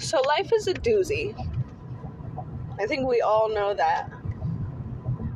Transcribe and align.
So, 0.00 0.20
life 0.22 0.50
is 0.54 0.66
a 0.66 0.72
doozy. 0.72 1.34
I 2.80 2.86
think 2.86 3.06
we 3.06 3.20
all 3.20 3.50
know 3.50 3.74
that. 3.74 4.10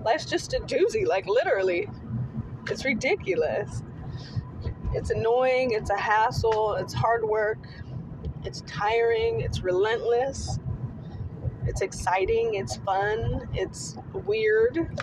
Life's 0.02 0.24
just 0.24 0.54
a 0.54 0.60
doozy, 0.60 1.06
like 1.06 1.26
literally. 1.26 1.88
It's 2.70 2.84
ridiculous. 2.84 3.82
It's 4.94 5.10
annoying, 5.10 5.72
it's 5.72 5.90
a 5.90 5.98
hassle, 5.98 6.74
it's 6.74 6.94
hard 6.94 7.24
work, 7.24 7.58
it's 8.44 8.62
tiring, 8.62 9.40
it's 9.40 9.60
relentless, 9.60 10.58
it's 11.66 11.82
exciting, 11.82 12.54
it's 12.54 12.76
fun, 12.76 13.48
it's 13.54 13.98
weird, 14.12 14.98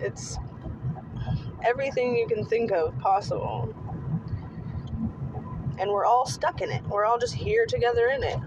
it's 0.00 0.38
everything 1.62 2.16
you 2.16 2.26
can 2.26 2.46
think 2.46 2.72
of 2.72 2.98
possible. 2.98 3.72
And 5.82 5.90
we're 5.90 6.04
all 6.04 6.26
stuck 6.26 6.60
in 6.60 6.70
it. 6.70 6.86
We're 6.86 7.04
all 7.04 7.18
just 7.18 7.34
here 7.34 7.66
together 7.66 8.06
in 8.06 8.22
it. 8.22 8.38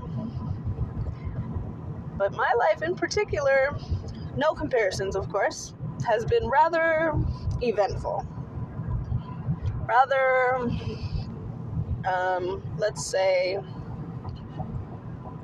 But 2.18 2.32
my 2.32 2.50
life 2.58 2.82
in 2.82 2.96
particular, 2.96 3.78
no 4.38 4.54
comparisons, 4.54 5.18
of 5.18 5.28
course, 5.28 5.74
has 6.08 6.24
been 6.24 6.48
rather 6.48 7.14
eventful. 7.62 8.26
Rather, 9.86 10.70
um, 12.08 12.64
let's 12.78 13.06
say, 13.06 13.60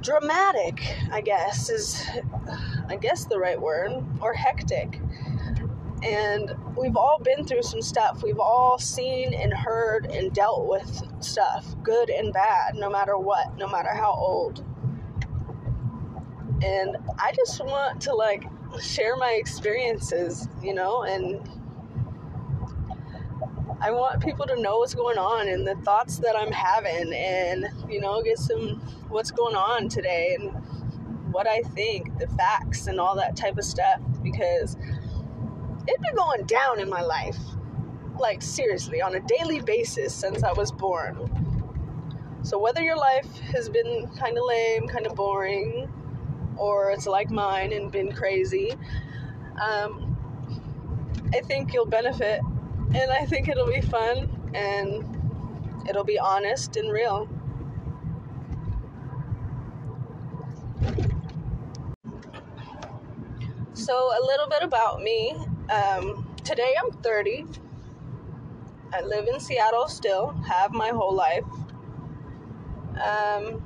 dramatic, 0.01 0.81
I 1.11 1.19
guess, 1.19 1.69
is, 1.69 2.01
I 2.87 2.95
guess, 2.95 3.25
the 3.25 3.37
right 3.37 3.59
word, 3.59 3.91
or 4.21 4.33
hectic. 4.33 5.01
And 6.03 6.51
we've 6.75 6.95
all 6.95 7.19
been 7.19 7.45
through 7.45 7.61
some 7.63 7.81
stuff. 7.81 8.23
We've 8.23 8.39
all 8.39 8.79
seen 8.79 9.33
and 9.33 9.53
heard 9.53 10.05
and 10.07 10.33
dealt 10.33 10.67
with 10.67 11.03
stuff, 11.19 11.75
good 11.83 12.09
and 12.09 12.33
bad, 12.33 12.75
no 12.75 12.89
matter 12.89 13.17
what, 13.17 13.55
no 13.57 13.67
matter 13.67 13.93
how 13.93 14.11
old. 14.11 14.65
And 16.63 16.97
I 17.19 17.31
just 17.35 17.63
want 17.63 18.01
to 18.01 18.15
like 18.15 18.45
share 18.81 19.15
my 19.15 19.31
experiences, 19.39 20.47
you 20.61 20.73
know, 20.73 21.03
and 21.03 21.47
I 23.79 23.89
want 23.89 24.23
people 24.23 24.45
to 24.45 24.61
know 24.61 24.77
what's 24.77 24.93
going 24.93 25.17
on 25.17 25.47
and 25.47 25.65
the 25.67 25.75
thoughts 25.83 26.17
that 26.19 26.35
I'm 26.37 26.51
having 26.51 27.13
and, 27.13 27.67
you 27.89 27.99
know, 27.99 28.21
get 28.21 28.37
some 28.37 28.79
what's 29.09 29.31
going 29.31 29.55
on 29.55 29.89
today 29.89 30.37
and 30.39 30.51
what 31.33 31.47
I 31.47 31.61
think, 31.61 32.19
the 32.19 32.27
facts 32.27 32.85
and 32.87 32.99
all 32.99 33.15
that 33.15 33.35
type 33.35 33.57
of 33.57 33.63
stuff 33.63 33.99
because 34.21 34.77
it's 35.87 36.01
been 36.01 36.15
going 36.15 36.45
down 36.45 36.79
in 36.79 36.89
my 36.89 37.01
life. 37.01 37.37
Like, 38.19 38.41
seriously, 38.41 39.01
on 39.01 39.15
a 39.15 39.19
daily 39.21 39.61
basis 39.61 40.13
since 40.13 40.43
I 40.43 40.51
was 40.53 40.71
born. 40.71 41.29
So, 42.43 42.59
whether 42.59 42.81
your 42.81 42.97
life 42.97 43.39
has 43.39 43.69
been 43.69 44.07
kind 44.17 44.37
of 44.37 44.43
lame, 44.45 44.87
kind 44.87 45.07
of 45.07 45.15
boring, 45.15 45.91
or 46.57 46.91
it's 46.91 47.07
like 47.07 47.31
mine 47.31 47.73
and 47.73 47.91
been 47.91 48.11
crazy, 48.11 48.73
um, 49.61 50.17
I 51.33 51.39
think 51.41 51.73
you'll 51.73 51.85
benefit. 51.85 52.41
And 52.93 53.11
I 53.11 53.25
think 53.25 53.47
it'll 53.47 53.67
be 53.67 53.81
fun 53.81 54.51
and 54.53 55.05
it'll 55.87 56.03
be 56.03 56.19
honest 56.19 56.75
and 56.75 56.91
real. 56.91 57.29
So, 63.73 63.93
a 63.93 64.21
little 64.25 64.47
bit 64.47 64.61
about 64.61 65.01
me. 65.01 65.35
Um, 65.71 66.27
today 66.43 66.75
I'm 66.77 66.91
30. 66.91 67.45
I 68.93 69.01
live 69.03 69.29
in 69.29 69.39
Seattle 69.39 69.87
still, 69.87 70.31
have 70.45 70.73
my 70.73 70.89
whole 70.89 71.15
life. 71.15 71.45
Um, 72.95 73.63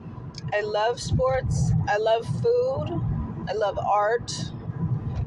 I 0.54 0.62
love 0.62 1.02
sports. 1.02 1.72
I 1.88 1.98
love 1.98 2.24
food. 2.44 3.02
I 3.50 3.54
love 3.54 3.80
art. 3.80 4.32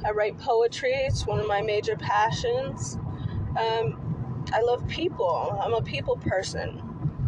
I 0.06 0.12
write 0.12 0.38
poetry. 0.38 0.92
It's 0.92 1.26
one 1.26 1.40
of 1.40 1.48
my 1.48 1.62
major 1.62 1.96
passions. 1.96 2.96
Um, 3.58 4.44
I 4.52 4.60
love 4.60 4.86
people. 4.86 5.58
I'm 5.60 5.74
a 5.74 5.82
people 5.82 6.16
person. 6.18 6.80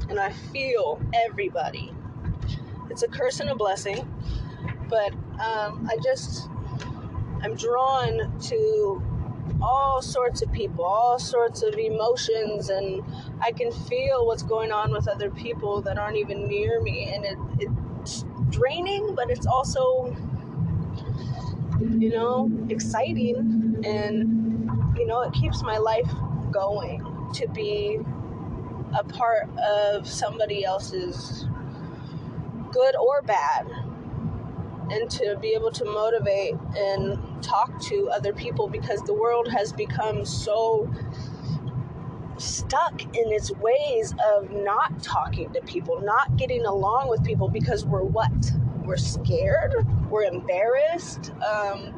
And 0.09 0.21
I 0.21 0.31
feel 0.31 1.03
everybody. 1.27 1.93
It's 2.89 3.03
a 3.03 3.09
curse 3.09 3.41
and 3.41 3.51
a 3.51 3.57
blessing. 3.57 4.09
But 4.89 5.13
um, 5.41 5.89
I 5.91 5.97
just, 6.05 6.49
I'm 7.43 7.57
drawn 7.57 8.39
to 8.43 9.03
all 9.63 10.01
sorts 10.01 10.43
of 10.43 10.51
people, 10.53 10.85
all 10.85 11.19
sorts 11.19 11.63
of 11.63 11.75
emotions, 11.75 12.71
and 12.71 13.03
I 13.41 13.53
can 13.53 13.71
feel 13.71 14.27
what's 14.27 14.43
going 14.43 14.73
on 14.73 14.93
with 14.93 15.09
other 15.09 15.31
people 15.31 15.83
that 15.83 15.99
aren't 15.99 16.17
even 16.17 16.47
near 16.47 16.81
me. 16.81 17.13
And 17.13 17.25
it, 17.25 17.39
it's 17.59 18.25
draining, 18.49 19.15
but 19.15 19.31
it's 19.31 19.47
also, 19.47 20.17
you 21.81 22.11
know, 22.11 22.51
exciting. 22.69 23.83
And, 23.85 24.71
you 24.97 25.07
know, 25.07 25.23
it 25.23 25.33
keeps 25.33 25.63
my 25.63 25.79
life 25.79 26.11
going 26.51 27.05
to 27.35 27.49
be 27.49 27.99
a 28.99 29.05
part 29.05 29.49
of 29.59 30.09
somebody 30.09 30.65
else's 30.65 31.47
good 32.73 32.97
or 32.97 33.23
bad 33.23 33.69
and 34.91 35.11
to 35.11 35.37
be 35.41 35.55
able 35.55 35.71
to 35.71 35.85
motivate 35.85 36.55
and 36.77 37.19
talk 37.43 37.81
to 37.81 38.11
other 38.11 38.33
people 38.33 38.69
because 38.69 39.01
the 39.03 39.15
world 39.15 39.49
has 39.49 39.73
become 39.73 40.25
so 40.25 40.89
stuck 42.39 43.03
in 43.03 43.33
its 43.33 43.53
ways 43.57 44.15
of 44.35 44.51
not 44.51 45.03
talking 45.03 45.53
to 45.53 45.61
people, 45.63 46.01
not 46.01 46.37
getting 46.37 46.65
along 46.65 47.09
with 47.09 47.23
people 47.25 47.49
because 47.49 47.85
we're 47.85 48.03
what? 48.03 48.53
We're 48.85 48.97
scared? 48.97 49.75
We're 50.09 50.25
embarrassed? 50.25 51.33
Um, 51.43 51.95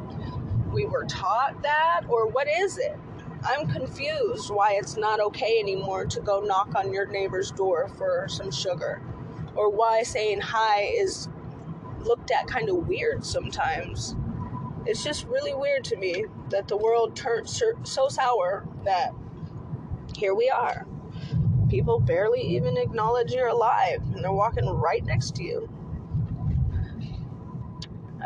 we 0.73 0.85
were 0.85 1.05
taught 1.05 1.63
that? 1.63 2.03
Or 2.09 2.27
what 2.27 2.49
is 2.49 2.79
it? 2.79 2.99
I'm 3.45 3.67
confused 3.69 4.51
why 4.51 4.75
it's 4.75 4.97
not 4.97 5.21
okay 5.21 5.59
anymore 5.59 6.07
to 6.07 6.21
go 6.21 6.41
knock 6.41 6.75
on 6.77 6.93
your 6.93 7.07
neighbor's 7.07 7.51
door 7.51 7.89
for 7.97 8.27
some 8.29 8.51
sugar. 8.51 9.03
Or 9.55 9.71
why 9.71 10.03
saying 10.03 10.41
hi 10.41 10.83
is 10.95 11.29
looked 12.05 12.31
at 12.31 12.47
kind 12.47 12.69
of 12.69 12.87
weird 12.89 13.25
sometimes. 13.25 14.17
It's 14.85 15.05
just 15.05 15.27
really 15.27 15.55
weird 15.55 15.85
to 15.85 15.97
me 15.97 16.25
that 16.51 16.69
the 16.69 16.77
world 16.77 17.15
turned 17.15 17.49
so 17.49 18.09
sour 18.09 18.67
that 18.85 19.13
here 20.17 20.35
we 20.35 20.51
are. 20.51 20.87
People 21.69 22.01
barely 22.01 22.41
even 22.41 22.77
acknowledge 22.77 23.33
you're 23.33 23.49
alive 23.49 24.03
and 24.15 24.23
they're 24.23 24.33
walking 24.33 24.69
right 24.69 25.05
next 25.05 25.37
to 25.37 25.45
you. 25.45 25.69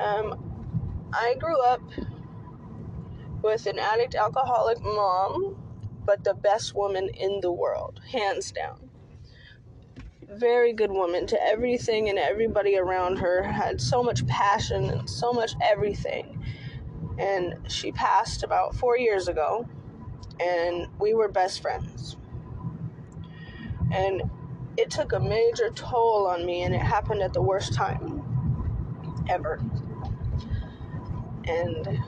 Um, 0.02 1.08
I 1.12 1.34
grew 1.38 1.60
up 1.62 1.82
with 3.42 3.66
an 3.66 3.78
addict 3.78 4.14
alcoholic 4.14 4.82
mom, 4.82 5.56
but 6.04 6.24
the 6.24 6.34
best 6.34 6.74
woman 6.74 7.08
in 7.08 7.40
the 7.40 7.52
world, 7.52 8.00
hands 8.10 8.50
down 8.50 8.85
very 10.28 10.72
good 10.72 10.90
woman 10.90 11.26
to 11.26 11.42
everything 11.42 12.08
and 12.08 12.18
everybody 12.18 12.76
around 12.76 13.18
her 13.18 13.42
had 13.42 13.80
so 13.80 14.02
much 14.02 14.26
passion 14.26 14.90
and 14.90 15.08
so 15.08 15.32
much 15.32 15.52
everything. 15.62 16.42
And 17.18 17.70
she 17.70 17.92
passed 17.92 18.42
about 18.42 18.74
four 18.74 18.98
years 18.98 19.28
ago 19.28 19.66
and 20.40 20.88
we 20.98 21.14
were 21.14 21.28
best 21.28 21.62
friends. 21.62 22.16
And 23.92 24.22
it 24.76 24.90
took 24.90 25.12
a 25.12 25.20
major 25.20 25.70
toll 25.70 26.26
on 26.26 26.44
me 26.44 26.62
and 26.62 26.74
it 26.74 26.82
happened 26.82 27.22
at 27.22 27.32
the 27.32 27.40
worst 27.40 27.72
time 27.72 28.22
ever. 29.28 29.60
And 31.44 32.02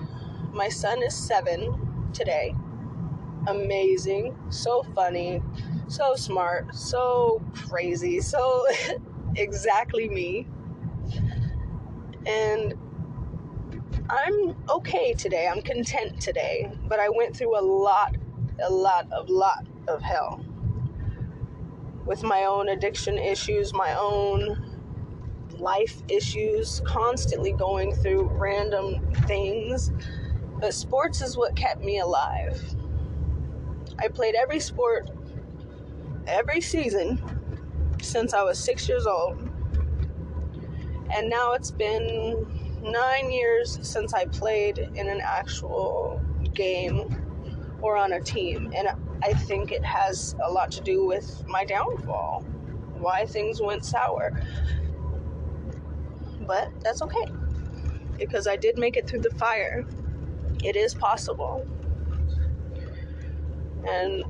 my 0.52 0.68
son 0.68 1.02
is 1.02 1.14
seven 1.14 2.10
today 2.12 2.54
amazing 3.48 4.36
so 4.50 4.82
funny 4.94 5.42
so 5.88 6.14
smart, 6.14 6.74
so 6.74 7.42
crazy, 7.54 8.20
so 8.20 8.66
exactly 9.36 10.08
me. 10.08 10.46
And 12.26 12.74
I'm 14.10 14.54
okay 14.68 15.14
today. 15.14 15.48
I'm 15.48 15.62
content 15.62 16.20
today. 16.20 16.70
But 16.86 17.00
I 17.00 17.08
went 17.08 17.36
through 17.36 17.58
a 17.58 17.62
lot, 17.62 18.16
a 18.62 18.70
lot 18.70 19.10
of 19.12 19.28
lot 19.28 19.66
of 19.88 20.02
hell. 20.02 20.44
With 22.04 22.22
my 22.22 22.44
own 22.44 22.68
addiction 22.68 23.18
issues, 23.18 23.72
my 23.72 23.94
own 23.98 24.74
life 25.58 26.02
issues, 26.08 26.80
constantly 26.84 27.52
going 27.52 27.94
through 27.94 28.28
random 28.28 29.12
things. 29.26 29.90
But 30.60 30.74
sports 30.74 31.22
is 31.22 31.36
what 31.36 31.56
kept 31.56 31.82
me 31.82 31.98
alive. 31.98 32.62
I 33.98 34.08
played 34.08 34.34
every 34.34 34.60
sport 34.60 35.10
every 36.26 36.60
season 36.60 37.20
since 38.02 38.34
I 38.34 38.42
was 38.42 38.58
six 38.58 38.88
years 38.88 39.06
old. 39.06 39.38
And 41.14 41.30
now 41.30 41.52
it's 41.54 41.70
been 41.70 42.46
nine 42.82 43.30
years 43.30 43.78
since 43.82 44.14
I 44.14 44.26
played 44.26 44.78
in 44.78 45.08
an 45.08 45.20
actual 45.22 46.20
game 46.54 47.24
or 47.80 47.96
on 47.96 48.12
a 48.12 48.20
team. 48.20 48.72
And 48.76 48.88
I 49.22 49.32
think 49.32 49.72
it 49.72 49.84
has 49.84 50.36
a 50.44 50.50
lot 50.50 50.70
to 50.72 50.82
do 50.82 51.06
with 51.06 51.44
my 51.48 51.64
downfall, 51.64 52.42
why 52.98 53.24
things 53.24 53.60
went 53.60 53.84
sour. 53.84 54.32
but 56.46 56.70
that's 56.82 57.02
okay 57.02 57.26
because 58.18 58.46
I 58.48 58.56
did 58.56 58.78
make 58.78 58.96
it 58.96 59.08
through 59.08 59.20
the 59.20 59.30
fire. 59.30 59.86
It 60.64 60.76
is 60.76 60.94
possible. 60.94 61.66
And 63.86 64.24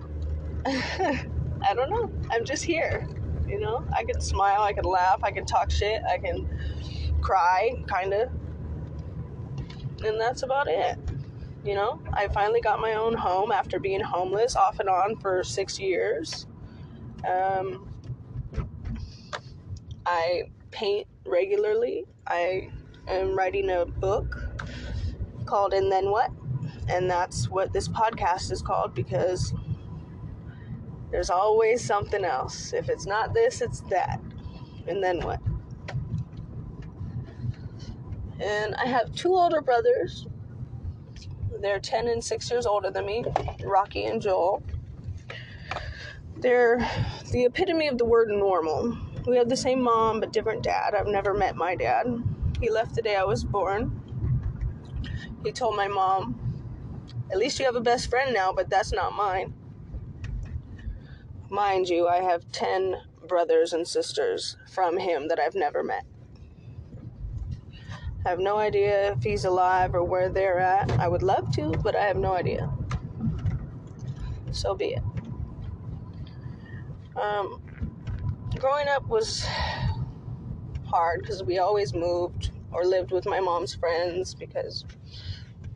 I 0.67 1.75
don't 1.75 1.91
know. 1.91 2.11
I'm 2.31 2.45
just 2.45 2.65
here. 2.65 3.06
You 3.47 3.61
know, 3.61 3.85
I 3.97 4.05
can 4.05 4.21
smile, 4.21 4.61
I 4.61 4.73
can 4.75 4.85
laugh, 4.85 5.21
I 5.23 5.31
can 5.31 5.47
talk 5.47 5.71
shit, 5.71 6.03
I 6.12 6.19
can 6.19 6.47
cry, 7.23 7.73
kind 7.87 8.12
of. 8.12 8.29
And 10.05 10.21
that's 10.21 10.43
about 10.43 10.69
it. 10.69 10.99
You 11.65 11.75
know, 11.75 12.00
I 12.12 12.29
finally 12.29 12.61
got 12.61 12.81
my 12.81 12.95
own 12.95 13.15
home 13.17 13.50
after 13.50 13.81
being 13.81 14.00
homeless 14.00 14.55
off 14.55 14.81
and 14.81 14.89
on 14.89 15.17
for 15.17 15.43
six 15.43 15.79
years. 15.81 16.47
Um, 17.29 17.89
I 20.06 20.45
paint 20.71 21.06
regularly. 21.27 22.06
I 22.27 22.71
am 23.09 23.37
writing 23.37 23.71
a 23.71 23.87
book 23.87 24.37
called 25.47 25.73
And 25.73 25.91
Then 25.91 26.11
What? 26.11 26.31
And 26.88 27.11
that's 27.11 27.49
what 27.49 27.73
this 27.73 27.88
podcast 27.88 28.50
is 28.50 28.62
called 28.62 28.94
because 28.94 29.52
there's 31.11 31.31
always 31.31 31.85
something 31.85 32.25
else. 32.25 32.73
If 32.73 32.88
it's 32.88 33.06
not 33.06 33.35
this, 33.35 33.61
it's 33.61 33.81
that. 33.90 34.20
And 34.87 35.02
then 35.02 35.20
what? 35.20 35.40
And 38.40 38.75
I 38.76 38.87
have 38.87 39.12
two 39.12 39.35
older 39.35 39.61
brothers. 39.61 40.26
They're 41.61 41.81
10 41.81 42.08
and 42.08 42.23
6 42.23 42.50
years 42.50 42.67
older 42.67 42.90
than 42.90 43.05
me, 43.05 43.25
Rocky 43.64 44.05
and 44.05 44.23
Joel. 44.23 44.62
They're 46.37 46.79
the 47.32 47.46
epitome 47.46 47.88
of 47.88 47.99
the 47.99 48.05
word 48.05 48.29
normal. 48.29 48.96
We 49.26 49.37
have 49.37 49.49
the 49.49 49.56
same 49.56 49.82
mom 49.82 50.20
but 50.20 50.32
different 50.32 50.62
dad. 50.62 50.94
I've 50.94 51.08
never 51.08 51.35
met 51.35 51.56
my 51.56 51.75
dad. 51.75 52.06
He 52.61 52.70
left 52.70 52.94
the 52.94 53.02
day 53.02 53.17
I 53.17 53.25
was 53.25 53.44
born. 53.44 54.00
He 55.44 55.52
told 55.52 55.76
my 55.76 55.88
mom, 55.88 56.48
At 57.31 57.39
least 57.39 57.59
you 57.59 57.67
have 57.67 57.77
a 57.77 57.81
best 57.81 58.09
friend 58.09 58.33
now, 58.33 58.53
but 58.53 58.71
that's 58.71 58.93
not 58.93 59.15
mine. 59.15 59.53
Mind 61.51 61.89
you, 61.89 62.09
I 62.09 62.19
have 62.19 62.51
10 62.53 62.97
brothers 63.27 63.73
and 63.73 63.87
sisters 63.87 64.57
from 64.71 64.99
him 64.99 65.29
that 65.29 65.39
I've 65.39 65.55
never 65.55 65.83
met. 65.83 66.05
I 68.25 68.31
have 68.31 68.39
no 68.39 68.57
idea 68.59 69.13
if 69.13 69.23
he's 69.23 69.45
alive 69.45 69.95
or 69.95 70.03
where 70.03 70.29
they're 70.29 70.59
at. 70.59 70.91
I 70.93 71.09
would 71.09 71.23
love 71.23 71.51
to, 71.53 71.71
but 71.83 71.95
I 71.95 72.05
have 72.05 72.17
no 72.17 72.33
idea. 72.33 72.71
So 74.51 74.75
be 74.75 74.95
it. 74.95 75.03
Um, 77.17 77.61
growing 78.59 78.89
up 78.89 79.07
was 79.07 79.47
hard 80.87 81.21
because 81.21 81.43
we 81.43 81.59
always 81.59 81.93
moved 81.95 82.53
or 82.73 82.85
lived 82.85 83.13
with 83.13 83.27
my 83.27 83.41
mom's 83.41 83.75
friends 83.75 84.35
because 84.35 84.85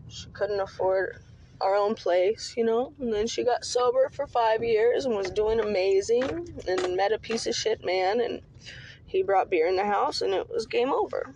she 0.08 0.28
couldn't 0.30 0.60
afford 0.60 1.18
our 1.62 1.74
own 1.74 1.94
place, 1.94 2.54
you 2.56 2.64
know. 2.64 2.92
And 2.98 3.12
then 3.12 3.26
she 3.26 3.44
got 3.44 3.64
sober 3.64 4.10
for 4.12 4.26
five 4.26 4.62
years 4.62 5.04
and 5.04 5.14
was 5.14 5.30
doing 5.30 5.60
amazing 5.60 6.48
and 6.66 6.96
met 6.96 7.12
a 7.12 7.18
piece 7.18 7.46
of 7.46 7.54
shit 7.54 7.84
man 7.84 8.20
and 8.20 8.40
he 9.06 9.22
brought 9.22 9.50
beer 9.50 9.68
in 9.68 9.76
the 9.76 9.84
house 9.84 10.20
and 10.20 10.32
it 10.32 10.48
was 10.50 10.66
game 10.66 10.92
over. 10.92 11.34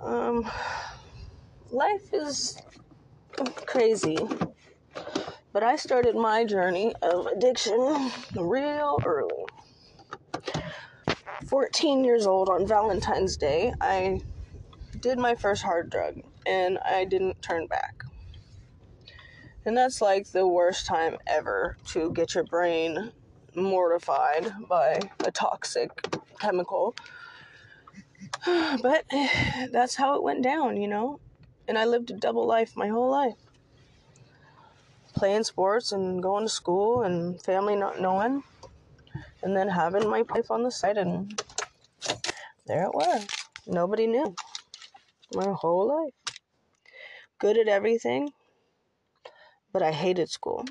Um, 0.00 0.50
life 1.70 2.12
is 2.12 2.60
crazy. 3.66 4.18
But 5.52 5.62
I 5.64 5.76
started 5.76 6.14
my 6.14 6.44
journey 6.44 6.94
of 7.02 7.26
addiction 7.26 8.10
real 8.36 9.00
early. 9.04 9.44
14 11.48 12.04
years 12.04 12.26
old 12.26 12.48
on 12.48 12.66
Valentine's 12.66 13.36
Day, 13.36 13.72
I 13.80 14.20
did 15.00 15.18
my 15.18 15.34
first 15.34 15.62
hard 15.62 15.90
drug 15.90 16.20
and 16.46 16.78
I 16.78 17.04
didn't 17.04 17.42
turn 17.42 17.66
back. 17.66 18.04
And 19.64 19.76
that's 19.76 20.00
like 20.00 20.28
the 20.28 20.46
worst 20.46 20.86
time 20.86 21.18
ever 21.26 21.76
to 21.88 22.12
get 22.12 22.34
your 22.34 22.44
brain 22.44 23.12
mortified 23.54 24.52
by 24.68 25.00
a 25.24 25.30
toxic 25.30 25.90
chemical. 26.38 26.94
But 28.46 29.04
that's 29.70 29.96
how 29.96 30.14
it 30.14 30.22
went 30.22 30.42
down, 30.42 30.80
you 30.80 30.88
know? 30.88 31.20
And 31.68 31.76
I 31.76 31.84
lived 31.84 32.10
a 32.10 32.14
double 32.14 32.46
life 32.46 32.76
my 32.76 32.88
whole 32.88 33.10
life. 33.10 33.34
Playing 35.14 35.44
sports 35.44 35.92
and 35.92 36.22
going 36.22 36.44
to 36.44 36.48
school 36.48 37.02
and 37.02 37.40
family 37.42 37.76
not 37.76 38.00
knowing. 38.00 38.42
And 39.42 39.56
then 39.56 39.68
having 39.68 40.08
my 40.08 40.24
life 40.30 40.50
on 40.50 40.62
the 40.62 40.70
side 40.70 40.96
and 40.96 41.42
there 42.66 42.84
it 42.84 42.94
was. 42.94 43.26
Nobody 43.66 44.06
knew. 44.06 44.34
My 45.34 45.52
whole 45.52 45.86
life 45.88 46.14
good 47.40 47.58
at 47.58 47.68
everything, 47.68 48.30
but 49.72 49.82
I 49.82 49.92
hated 49.92 50.30
school. 50.30 50.64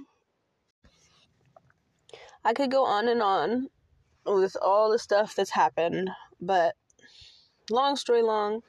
I 2.46 2.54
could 2.54 2.72
go 2.72 2.86
on 2.86 3.10
and 3.10 3.22
on 3.22 3.68
with 4.26 4.56
all 4.62 4.92
the 4.92 5.00
stuff 5.00 5.36
that's 5.36 5.50
happened, 5.50 6.10
but 6.40 6.76
long 7.70 7.96
story 7.96 8.22
long, 8.22 8.62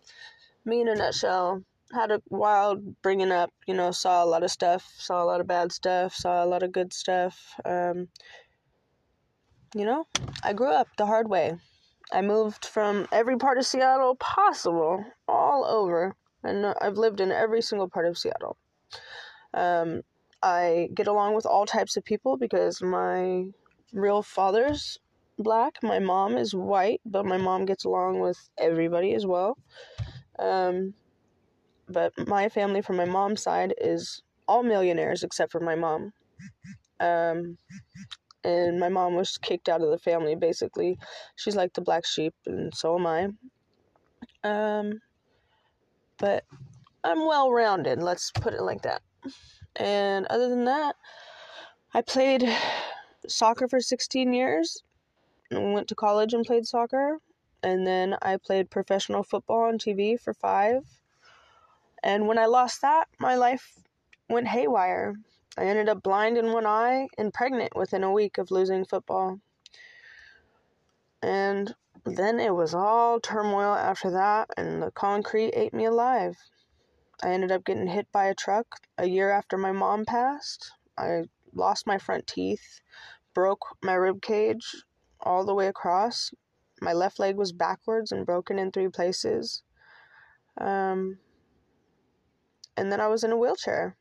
me 0.64 0.80
in 0.80 0.88
a 0.88 0.94
nutshell, 0.94 1.62
had 1.92 2.10
a 2.10 2.22
wild 2.30 3.00
bringing 3.02 3.30
up, 3.30 3.52
you 3.66 3.74
know, 3.74 3.90
saw 3.90 4.24
a 4.24 4.26
lot 4.26 4.42
of 4.42 4.50
stuff, 4.50 4.92
saw 4.96 5.22
a 5.22 5.26
lot 5.26 5.40
of 5.40 5.46
bad 5.46 5.70
stuff, 5.72 6.14
saw 6.14 6.42
a 6.42 6.46
lot 6.46 6.62
of 6.62 6.72
good 6.72 6.92
stuff. 6.92 7.54
Um, 7.64 8.08
you 9.74 9.84
know, 9.84 10.06
I 10.42 10.52
grew 10.52 10.72
up 10.72 10.88
the 10.96 11.06
hard 11.06 11.28
way. 11.28 11.56
I 12.12 12.22
moved 12.22 12.64
from 12.64 13.06
every 13.12 13.36
part 13.36 13.58
of 13.58 13.66
Seattle 13.66 14.16
possible, 14.16 15.04
all 15.28 15.64
over, 15.64 16.16
and 16.44 16.66
I've 16.80 16.98
lived 16.98 17.20
in 17.20 17.30
every 17.30 17.62
single 17.62 17.88
part 17.88 18.06
of 18.06 18.18
Seattle. 18.18 18.56
Um, 19.54 20.02
I 20.42 20.88
get 20.94 21.06
along 21.06 21.34
with 21.34 21.46
all 21.46 21.66
types 21.66 21.96
of 21.96 22.04
people 22.04 22.36
because 22.36 22.80
my 22.80 23.46
real 23.92 24.22
father's 24.22 24.98
black, 25.38 25.74
my 25.82 25.98
mom 25.98 26.36
is 26.36 26.54
white, 26.54 27.00
but 27.04 27.26
my 27.26 27.36
mom 27.36 27.66
gets 27.66 27.84
along 27.84 28.20
with 28.20 28.38
everybody 28.58 29.14
as 29.14 29.26
well. 29.26 29.58
Um, 30.38 30.94
but 31.88 32.12
my 32.28 32.48
family 32.48 32.82
from 32.82 32.96
my 32.96 33.04
mom's 33.04 33.42
side 33.42 33.74
is 33.80 34.22
all 34.46 34.62
millionaires 34.62 35.22
except 35.22 35.52
for 35.52 35.60
my 35.60 35.74
mom. 35.74 36.12
Um, 37.00 37.58
and 38.44 38.80
my 38.80 38.88
mom 38.88 39.14
was 39.14 39.38
kicked 39.38 39.68
out 39.68 39.82
of 39.82 39.90
the 39.90 39.98
family 39.98 40.34
basically. 40.34 40.98
She's 41.36 41.56
like 41.56 41.74
the 41.74 41.82
black 41.82 42.06
sheep, 42.06 42.34
and 42.46 42.74
so 42.74 42.98
am 42.98 43.06
I. 43.06 43.28
Um, 44.44 45.00
but 46.20 46.44
I'm 47.02 47.26
well 47.26 47.50
rounded, 47.50 48.02
let's 48.02 48.30
put 48.30 48.54
it 48.54 48.62
like 48.62 48.82
that. 48.82 49.02
And 49.76 50.26
other 50.26 50.48
than 50.48 50.66
that, 50.66 50.94
I 51.94 52.02
played 52.02 52.48
soccer 53.26 53.66
for 53.66 53.80
16 53.80 54.32
years. 54.32 54.82
went 55.50 55.88
to 55.88 55.94
college 55.94 56.34
and 56.34 56.44
played 56.44 56.66
soccer. 56.66 57.18
And 57.62 57.86
then 57.86 58.16
I 58.22 58.36
played 58.36 58.70
professional 58.70 59.22
football 59.22 59.64
on 59.64 59.78
TV 59.78 60.20
for 60.20 60.34
five. 60.34 60.84
And 62.02 62.28
when 62.28 62.38
I 62.38 62.46
lost 62.46 62.82
that, 62.82 63.08
my 63.18 63.34
life 63.34 63.78
went 64.28 64.48
haywire. 64.48 65.14
I 65.58 65.64
ended 65.64 65.88
up 65.88 66.02
blind 66.02 66.38
in 66.38 66.52
one 66.52 66.66
eye 66.66 67.08
and 67.18 67.34
pregnant 67.34 67.76
within 67.76 68.04
a 68.04 68.12
week 68.12 68.38
of 68.38 68.50
losing 68.50 68.84
football. 68.84 69.40
And 71.22 71.74
then 72.04 72.40
it 72.40 72.54
was 72.54 72.74
all 72.74 73.20
turmoil 73.20 73.74
after 73.74 74.10
that, 74.10 74.48
and 74.56 74.82
the 74.82 74.90
concrete 74.90 75.52
ate 75.54 75.74
me 75.74 75.84
alive. 75.84 76.36
I 77.22 77.30
ended 77.30 77.52
up 77.52 77.64
getting 77.64 77.88
hit 77.88 78.10
by 78.12 78.24
a 78.26 78.34
truck 78.34 78.66
a 78.96 79.06
year 79.06 79.30
after 79.30 79.58
my 79.58 79.72
mom 79.72 80.04
passed. 80.06 80.72
I 80.96 81.24
lost 81.52 81.86
my 81.86 81.98
front 81.98 82.26
teeth, 82.26 82.80
broke 83.34 83.76
my 83.82 83.94
rib 83.94 84.22
cage 84.22 84.84
all 85.20 85.44
the 85.44 85.54
way 85.54 85.66
across. 85.66 86.30
My 86.80 86.92
left 86.94 87.18
leg 87.18 87.36
was 87.36 87.52
backwards 87.52 88.10
and 88.12 88.24
broken 88.24 88.58
in 88.58 88.72
three 88.72 88.88
places. 88.88 89.62
Um, 90.58 91.18
and 92.76 92.90
then 92.90 93.00
I 93.00 93.08
was 93.08 93.22
in 93.22 93.32
a 93.32 93.36
wheelchair. 93.36 93.96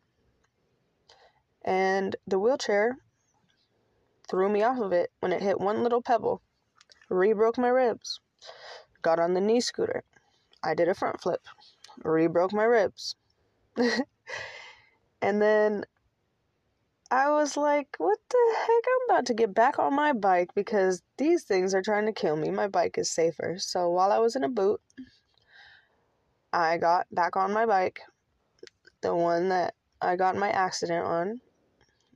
And 1.65 2.15
the 2.25 2.39
wheelchair 2.39 2.98
threw 4.29 4.48
me 4.48 4.63
off 4.63 4.79
of 4.79 4.94
it 4.94 5.12
when 5.20 5.34
it 5.34 5.41
hit 5.41 5.60
one 5.60 5.84
little 5.84 6.01
pebble 6.01 6.41
re-broke 7.10 7.58
my 7.58 7.70
ribs. 7.70 8.20
Got 9.01 9.20
on 9.20 9.34
the 9.34 9.42
knee 9.42 9.62
scooter. 9.62 10.04
I 10.63 10.74
did 10.74 10.88
a 10.88 10.94
front 10.94 11.22
flip. 11.22 11.42
Re-broke 12.04 12.54
my 12.54 12.63
ribs. 12.63 13.16
and 15.22 15.42
then 15.42 15.86
I 17.12 17.32
was 17.32 17.58
like, 17.58 17.96
what 17.98 18.20
the 18.30 18.56
heck? 18.58 18.70
I'm 18.70 19.16
about 19.16 19.25
to 19.28 19.34
get 19.34 19.54
back 19.54 19.80
on 19.80 19.96
my 19.96 20.13
bike 20.13 20.54
because 20.54 21.01
these 21.18 21.44
things 21.44 21.74
are 21.74 21.82
trying 21.82 22.06
to 22.06 22.13
kill 22.13 22.36
me. 22.36 22.51
My 22.51 22.68
bike 22.68 22.98
is 22.98 23.10
safer. 23.10 23.56
So 23.58 23.89
while 23.89 24.12
I 24.12 24.20
was 24.20 24.36
in 24.36 24.44
a 24.44 24.50
boot, 24.50 24.82
I 26.54 26.78
got 26.78 27.08
back 27.12 27.36
on 27.36 27.54
my 27.54 27.66
bike. 27.66 28.01
The 29.01 29.16
one 29.16 29.50
that 29.50 29.75
I 30.01 30.16
got 30.16 30.36
my 30.36 30.50
accident 30.50 31.06
on. 31.06 31.42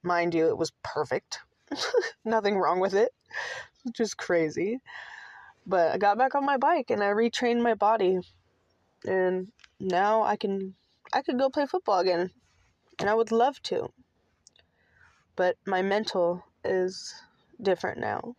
Mind 0.04 0.34
you, 0.34 0.48
it 0.48 0.58
was 0.58 0.74
perfect. 0.84 1.40
Nothing 2.26 2.58
wrong 2.58 2.80
with 2.80 2.94
it 2.94 3.14
which 3.84 4.00
is 4.00 4.14
crazy. 4.14 4.80
But 5.66 5.94
I 5.94 5.98
got 5.98 6.18
back 6.18 6.36
on 6.36 6.46
my 6.46 6.58
bike 6.58 6.90
and 6.90 7.04
I 7.04 7.08
retrained 7.08 7.62
my 7.62 7.74
body. 7.74 8.20
And 9.06 9.52
now 9.80 10.24
I 10.24 10.36
can 10.36 10.76
I 11.14 11.22
could 11.22 11.38
go 11.38 11.50
play 11.50 11.66
football 11.66 12.00
again. 12.00 12.32
And 13.00 13.10
I 13.10 13.14
would 13.14 13.32
love 13.32 13.62
to. 13.64 13.92
But 15.36 15.56
my 15.66 15.82
mental 15.82 16.44
is 16.64 17.14
different 17.62 18.00
now. 18.00 18.36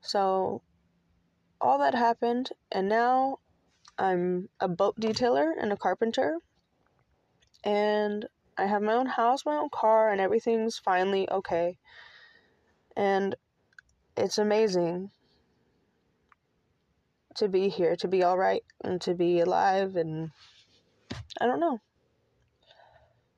So 0.00 0.62
all 1.60 1.78
that 1.78 1.94
happened 1.94 2.50
and 2.70 2.88
now 2.88 3.38
I'm 3.98 4.48
a 4.60 4.68
boat 4.68 4.96
detailer 5.00 5.52
and 5.58 5.72
a 5.72 5.76
carpenter. 5.76 6.38
And 7.62 8.26
I 8.56 8.66
have 8.66 8.82
my 8.82 8.92
own 8.92 9.06
house, 9.06 9.46
my 9.46 9.56
own 9.56 9.70
car, 9.70 10.10
and 10.10 10.20
everything's 10.20 10.78
finally 10.78 11.28
okay. 11.30 11.78
And 12.96 13.34
it's 14.16 14.38
amazing 14.38 15.10
to 17.36 17.48
be 17.48 17.68
here, 17.68 17.96
to 17.96 18.08
be 18.08 18.22
all 18.22 18.38
right, 18.38 18.62
and 18.82 19.00
to 19.00 19.14
be 19.14 19.40
alive, 19.40 19.96
and 19.96 20.30
I 21.40 21.46
don't 21.46 21.60
know. 21.60 21.80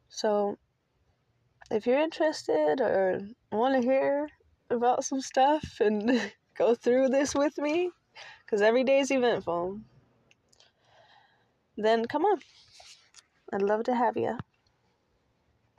So, 0.08 0.58
if 1.70 1.86
you're 1.86 1.98
interested 1.98 2.80
or 2.80 3.20
want 3.50 3.74
to 3.80 3.88
hear 3.88 4.28
about 4.70 5.04
some 5.04 5.20
stuff 5.20 5.80
and 5.80 6.32
go 6.58 6.74
through 6.74 7.08
this 7.08 7.34
with 7.34 7.56
me, 7.58 7.90
because 8.44 8.62
every 8.62 8.84
day 8.84 9.00
is 9.00 9.10
eventful, 9.10 9.80
then 11.76 12.04
come 12.04 12.24
on. 12.24 12.40
I'd 13.52 13.62
love 13.62 13.84
to 13.84 13.94
have 13.94 14.16
you. 14.16 14.36